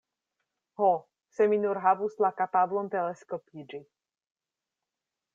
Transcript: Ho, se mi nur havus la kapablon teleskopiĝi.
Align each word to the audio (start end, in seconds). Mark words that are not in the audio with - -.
Ho, 0.79 0.87
se 1.37 1.47
mi 1.51 1.59
nur 1.65 1.79
havus 1.83 2.15
la 2.25 2.31
kapablon 2.39 2.89
teleskopiĝi. 2.95 3.83